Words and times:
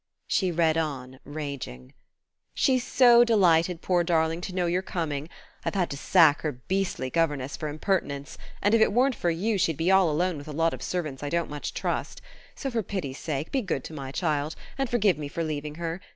She 0.25 0.51
read 0.51 0.79
on, 0.79 1.19
raging. 1.25 1.93
"She's 2.55 2.83
so 2.83 3.23
delighted, 3.23 3.83
poor 3.83 4.03
darling, 4.03 4.41
to 4.41 4.55
know 4.55 4.65
you're 4.65 4.81
coming. 4.81 5.29
I've 5.63 5.75
had 5.75 5.91
to 5.91 5.95
sack 5.95 6.41
her 6.41 6.53
beastly 6.53 7.11
governess 7.11 7.55
for 7.55 7.69
impertinence, 7.69 8.35
and 8.63 8.73
if 8.73 8.81
it 8.81 8.93
weren't 8.93 9.13
for 9.13 9.29
you 9.29 9.59
she'd 9.59 9.77
be 9.77 9.91
all 9.91 10.09
alone 10.09 10.39
with 10.39 10.47
a 10.47 10.53
lot 10.53 10.73
of 10.73 10.81
servants 10.81 11.21
I 11.21 11.29
don't 11.29 11.51
much 11.51 11.75
trust. 11.75 12.19
So 12.55 12.71
for 12.71 12.81
pity's 12.81 13.19
sake 13.19 13.51
be 13.51 13.61
good 13.61 13.83
to 13.83 13.93
my 13.93 14.11
child, 14.11 14.55
and 14.75 14.89
forgive 14.89 15.19
me 15.19 15.27
for 15.27 15.43
leaving 15.43 15.75
her. 15.75 16.01